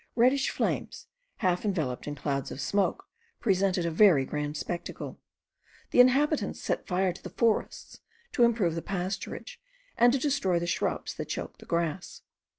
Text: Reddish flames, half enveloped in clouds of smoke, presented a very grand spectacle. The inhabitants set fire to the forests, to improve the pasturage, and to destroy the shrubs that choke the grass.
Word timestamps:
Reddish 0.15 0.49
flames, 0.49 1.05
half 1.45 1.63
enveloped 1.63 2.07
in 2.07 2.15
clouds 2.15 2.49
of 2.49 2.59
smoke, 2.59 3.05
presented 3.39 3.85
a 3.85 3.91
very 3.91 4.25
grand 4.25 4.57
spectacle. 4.57 5.19
The 5.91 5.99
inhabitants 5.99 6.59
set 6.59 6.87
fire 6.87 7.13
to 7.13 7.21
the 7.21 7.29
forests, 7.29 7.99
to 8.31 8.41
improve 8.43 8.73
the 8.73 8.81
pasturage, 8.81 9.57
and 9.99 10.11
to 10.11 10.17
destroy 10.17 10.57
the 10.57 10.65
shrubs 10.65 11.13
that 11.13 11.25
choke 11.25 11.59
the 11.59 11.67
grass. 11.67 12.23